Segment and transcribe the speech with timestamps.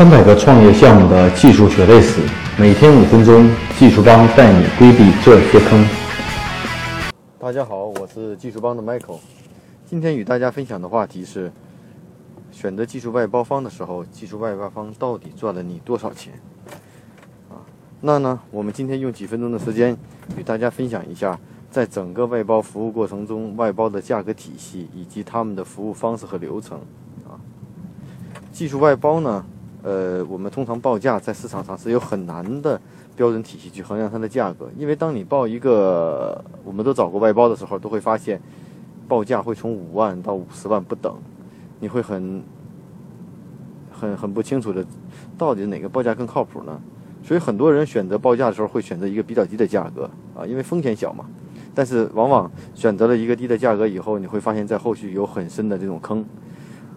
[0.00, 2.22] 三百个创业项目的技术血泪史，
[2.58, 3.46] 每天五分钟，
[3.78, 5.86] 技术帮带你规避这些坑。
[7.38, 9.18] 大家好，我是技术帮的 Michael。
[9.84, 11.52] 今天与大家分享的话题是：
[12.50, 16.32] 选择技术外包方的时候，技术外包方到底赚了你多少钱？
[17.50, 17.60] 啊，
[18.00, 19.94] 那呢，我们今天用几分钟的时间
[20.38, 21.38] 与大家分享一下，
[21.70, 26.78] 在整个外包服务过程中，外包的价格体系以及他们的服务方式和流程。
[27.28, 27.36] 啊，
[28.50, 29.44] 技术外包呢？
[29.82, 32.80] 呃，我们通常报价在市场上是有很难的
[33.16, 38.40] 标准体系去衡量它的价格，因为当你报一个，我们都找过外包的时候，都会发现
[39.08, 41.14] 报价会从五万到五十万不等，
[41.80, 42.42] 你会很
[43.90, 44.84] 很很不清楚的，
[45.38, 46.80] 到底哪个报价更靠谱呢？
[47.22, 51.24] 所以很多人选择报价的时候会选择一个比较低的价格啊，因为风险小嘛。
[51.74, 56.24] 但是往往选择了一个低的价格以后，你会发现在后续有很深的这种坑。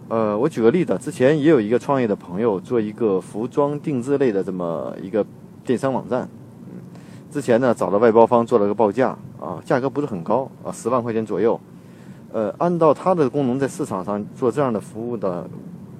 [0.08, 5.24] 呃，我举个例子，之前也有一个创业的朋友做一个服装定制类的这么一个
[5.64, 6.28] 电商网站，
[6.66, 6.76] 嗯，
[7.30, 11.58] 之前呢找了外包方做了个报价啊，价格不是很高啊，十万块钱左右，
[12.32, 15.48] 呃，按照它的功能在市场上做这样的服务的，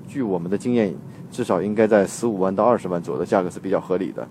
[0.07, 0.95] 据我们的经验，
[1.31, 4.29] 至少应该在十五万到二十万左右的价格是比较合理的。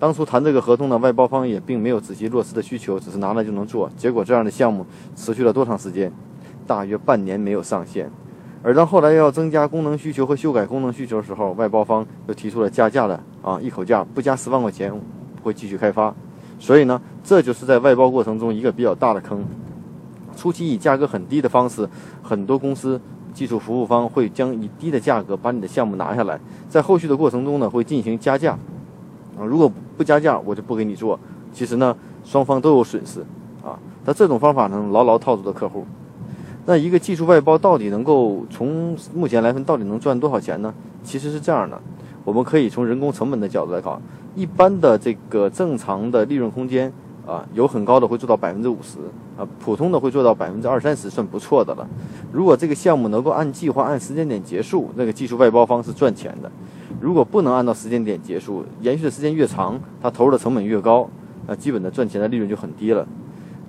[0.00, 4.84] 当初谈这个合同呢，外包方也并没有仔细落实的需求，只是拿来就能做，结果这样的项目
[5.14, 6.12] 持续了多长时间？
[6.66, 8.10] 大约半年没有上线。
[8.66, 16.14] 而当后来要增加功能需求和修改功能需求的时候，外包方又提出了加价的啊，一口价不加十万块钱不会继续开发。
[16.58, 19.44] 所以呢，这就是在外包过程中一个比较大的坑。
[20.34, 21.86] 初期以价格很低的方式，
[22.22, 22.98] 很多公司
[23.34, 28.58] 技术服务方会将以低的价格把你的项目拿下来，在后续的过程中呢，会进行加价
[29.38, 31.20] 啊，如果不加价，我就不给你做。
[31.52, 33.20] 其实呢，双方都有损失
[33.62, 33.78] 啊。
[34.06, 35.84] 那这种方法能牢牢套住了客户。
[36.66, 40.72] 那一个技术外包到底能够从目前来分，到底能赚多少钱呢？
[41.02, 41.78] 其实是这样的，
[42.24, 44.00] 我们可以从人工成本的角度来考，
[44.34, 46.90] 一般的这个正常的利润空间
[47.26, 48.98] 啊，有很高的会做到百分之五十
[49.36, 51.86] 啊，普通的会做到百分之二三十，算不错的了。
[52.32, 56.48] 如果这个项目能够按计划、按时间点结束，那个技术外包方是赚钱的；
[56.98, 61.06] 如果不能按照时间点结束，延续的时间越长，它投入的成本越高，
[61.46, 63.06] 那基本的赚钱的利润就很低了。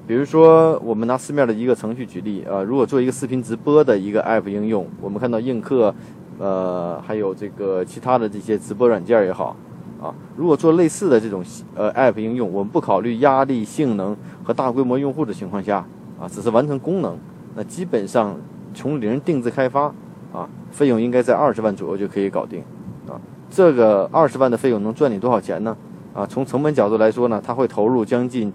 [0.07, 5.93] 比如说，我们拿市面的一个程序举例啊，如果做一个视频直播的一个 App 应用，我们看到映客，
[6.37, 9.55] 呃，还有这个其他的这些直播软件也好，
[9.99, 15.83] 啊，如果做类似的这种呃 App 应用，我们不考虑压力、性能和大规模用户的情况下，
[16.19, 17.17] 啊，只是完成功能，
[17.55, 18.37] 那基本上
[18.75, 19.85] 从零定制开发，
[20.31, 22.61] 啊，费用应该在二十万左右就可以搞定，
[23.07, 23.17] 啊，
[23.49, 25.75] 这个二十万的费用能赚你多少钱呢？
[26.13, 28.53] 啊，从成本角度来说呢，它会投入将近。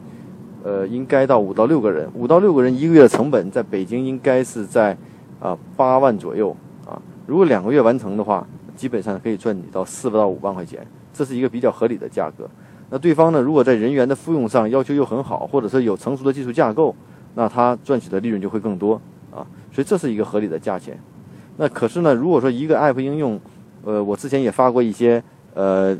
[0.62, 4.96] 呃，应该到五到六个人，五到六个人一个月的成本，在北京应该是在
[5.40, 6.54] 啊八万左右
[6.86, 7.00] 啊。
[7.26, 12.48] 如果两个月完成的话，基本上可以赚你到四到五万块钱，这是一个比较合理的价格。
[12.90, 16.94] 那对方呢，如果在人员的复用上要求又很好，或者说有成熟的技术架构，
[17.34, 19.00] 那他赚取的利润就会更多
[19.30, 19.46] 啊。
[19.72, 20.98] 所以这是一个合理的价钱。
[21.56, 23.40] 那可是呢，如果说一个 App 应用，
[23.84, 25.22] 呃，我之前也发过一些
[25.54, 25.96] 呃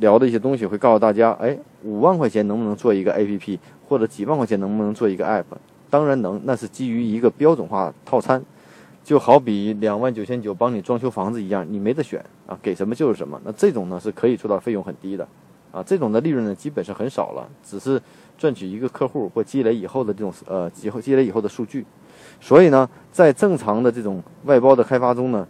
[0.00, 3.58] 聊的一些东西，会告诉大家，哎，五万块钱能不能做一个 APP？
[3.88, 5.44] 或者几万块钱能不能做一个 app？
[5.88, 8.42] 当然能，那是基于一个标准化套餐，
[9.02, 13.40] 就好比两万九千九帮你装修房子一样，你没得选啊，给什么就是什么。
[13.44, 15.26] 那这种呢是可以做到费用很低的，
[15.72, 18.00] 啊，这种的利润呢基本是很少了，只是
[18.36, 21.86] 赚取一个客户或积累以后的这种呃积积累以后的数据。
[22.40, 25.48] 所以呢，在正常的这种外包的开发中呢，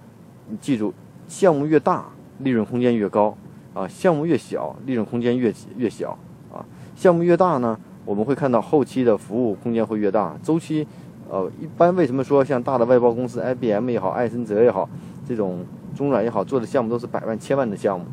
[0.49, 0.95] 你记住，
[1.27, 2.07] 项目越大，
[2.39, 3.37] 利润空间越高
[3.75, 6.17] 啊，项目越小，利润空间越越小
[6.53, 6.65] 啊，
[6.97, 7.79] 项目越大呢。
[8.05, 10.87] 我们会看到后期的服务空间会越大，周期，
[11.29, 14.89] 呃，一般为什么说像大的外包公司，IBM 也好，艾森哲也好，
[15.29, 15.59] 这种
[15.95, 18.07] 中软也好，做的项目都是百万、千万的项目，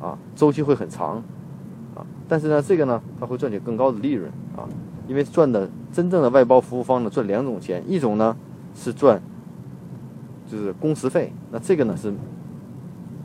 [0.00, 1.16] 啊，周期会很长，
[1.96, 4.62] 啊，但是呢，这个呢，它会赚取更高的利润，啊，
[5.08, 8.36] 因为赚的真正的外包服务方呢，赚两种钱，一种呢
[8.76, 9.20] 是赚，
[10.46, 12.14] 就是工时费，那这个呢是。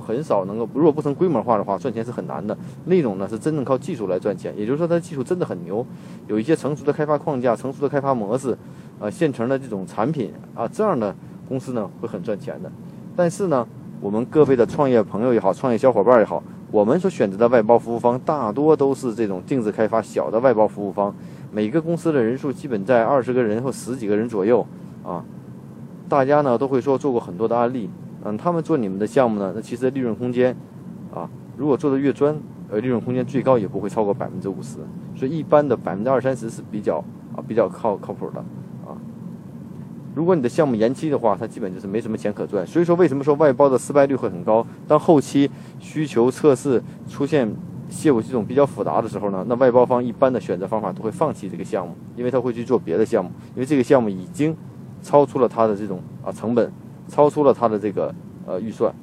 [0.05, 2.55] 很少能够，如果不成规模化的话，赚钱是很难的。
[2.85, 5.85] 那种呢是真正靠技术来赚钱，也就是说，它技术真的很牛，
[6.28, 8.55] 有一些成熟的开发框架、成熟的开发模式，
[8.99, 11.13] 啊，现成的这种产品啊，这样的
[11.49, 12.72] 公司呢会很赚钱的。
[13.16, 13.67] 但是呢，
[13.99, 21.13] 我们各位的创业朋友也好，创业小伙伴也好，我们所选择的外包服务方大多都是这种定制开发小的外包服务方，
[21.52, 24.66] 每个公司的人数基本在二十个人或十几个人左右
[25.03, 25.23] 啊。
[26.07, 27.90] 大家呢都会说做过很多的案例。
[28.25, 30.55] 嗯，他们做你们的项目呢，那其实利润空间，
[31.13, 32.35] 啊，如果做的越专，
[32.69, 34.79] 呃，利润空间最高也不会超过百分之五十，
[35.16, 36.97] 所以一般的百分之二三十是比较
[37.35, 38.39] 啊比较靠靠谱的，
[38.83, 38.97] 啊，
[40.16, 42.66] 如果你的项目延期的话，它基本就是没什么钱可赚。
[42.66, 44.66] 所以说，为什么说外包的失败率会很高？
[44.87, 47.47] 当后期需求测试出现
[48.03, 54.57] 业务系统比较复杂的时候呢，那外包方一般的选择方法都会放弃这个项目，因为他会去做别的项目，因为这个项目已经
[55.03, 56.71] 超出了他的这种啊成本，
[57.07, 58.13] 超出了他的这个
[58.46, 58.93] 呃预算。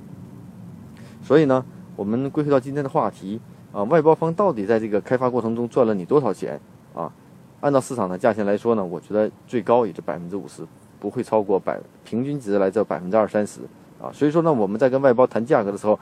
[1.23, 1.65] 所以呢，
[1.97, 3.41] 我们归回到今天的话题
[3.73, 6.61] 啊，外包方到底在这个开发过程中赚了你多少钱
[6.95, 7.13] 啊？
[7.61, 10.67] 按照市场的价钱来说呢，我觉得最高也就百分之五十。
[11.01, 13.59] 不会超过百平均值来这百分之二三十
[14.01, 15.99] 啊，所以说呢，我们在跟外包谈价格的时候，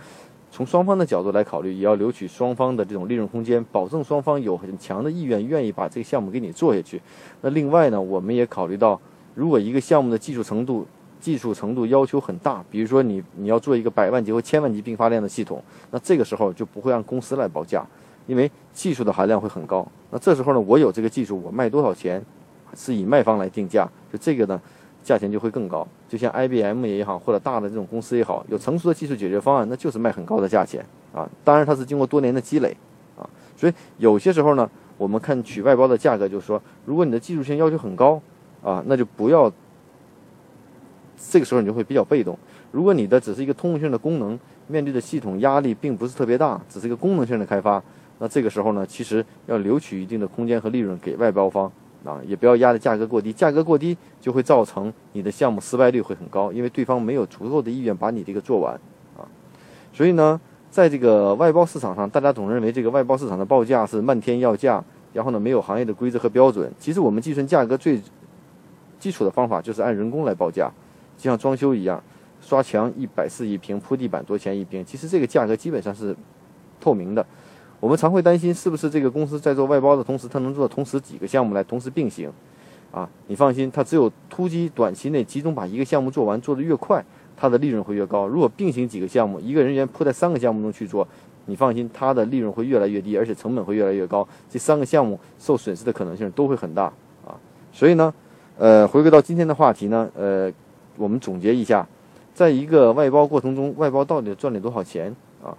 [0.50, 7.00] 从双方的角度来考虑，也要留取双方的这种利润空间，保证双方有很强的意愿，愿意把这个项目给你做下去。
[7.40, 9.00] 那另外呢，我们也考虑到，
[9.34, 10.86] 如果一个项目的技术程度、
[11.20, 17.86] 技术程度要求很大，比如说你你要做一个百万级或千万级并发量的系统，那这个时候就不会按公司来报价，
[18.26, 19.86] 因为技术的含量会很高。
[20.10, 22.24] 那这时候呢，我有这个技术，我卖多少钱，
[22.74, 24.60] 是以卖方来定价，就这个呢。
[25.02, 30.84] 价钱就会更高，就像 IBM 也好，或者大的这种公司也好，有成熟的技术解决方案，那就是卖很高的价钱
[31.14, 31.26] 啊。
[31.42, 32.76] 当然，它是经过多年的积累
[33.18, 33.24] 啊。
[33.56, 38.20] 所以有些时候呢，我们看取外包的价格，就是说，如果你的技术性要求很高
[38.62, 39.50] 啊，那就不要。
[41.28, 42.38] 这个时候你就会比较被动。
[42.72, 47.82] 如果你的只是一个通用性的功能，面对的系统压力并不是特别大，只是一个功能性的开发，
[48.18, 51.70] 那这个时候呢，其实要留取一定的空间和利润给外包方。
[52.02, 58.72] 啊，也不要压的价格过低，价格过低就会造成你的项目失败率会很高，因为对方没有足够的意愿把你这个做完
[59.18, 59.28] 啊。
[59.92, 60.40] 所以呢，
[60.70, 64.82] 在这个外包市场上，大家总认为这个外包市场的报价是漫天要价，
[65.12, 66.72] 然后呢没有行业的规则和标准。
[66.78, 68.00] 其实我们计算价格最
[68.98, 70.70] 基础的方法就是按人工来报价，
[71.20, 72.02] 就像装修一样，
[72.40, 76.16] 刷墙一百四一平，铺地板多钱一平，其实这个价格基本上是
[76.80, 77.24] 透明的。
[77.78, 82.32] 我们常会担心，是不是这个公司在做外包的同时，它能做同时几个项目来同时并行？
[82.90, 87.04] 啊，你放心，它只有突击短期内集中把一个项目做完，做得越快，
[87.36, 88.26] 它的利润会越高。
[88.26, 91.06] 如果并行几个项目，一个人员铺在三个项目中去做，
[91.44, 94.26] 你放心，它的利润会越来越低，而且成本会越来越高。
[94.48, 96.84] 这三个项目受损失的可能性都会很大
[97.26, 97.36] 啊。
[97.72, 98.12] 所以呢，
[98.58, 100.52] 呃，回归到今天的话题呢，呃，
[100.96, 101.86] 我们总结一下，
[102.34, 105.56] 在一个外包过程中，外包到底赚了多少钱啊？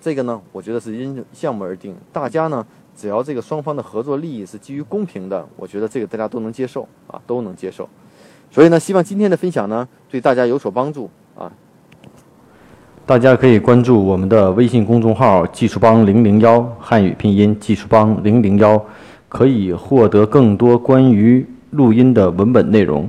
[0.00, 1.94] 这个呢，我觉得是因项目而定。
[2.12, 2.64] 大家呢，
[2.96, 7.88] 只要这个双方的合作利益是基于公平的，我觉得这个大家都能接受啊，都能接受。
[8.50, 11.52] 所以呢，希望今天的分享呢，对大家有所帮助啊。
[13.04, 18.78] 大家可以关注我们的微信公众号“技术帮零零幺”汉语拼音“技术帮零零幺”，
[19.30, 23.08] 可以获得更多关于录音的文本内容。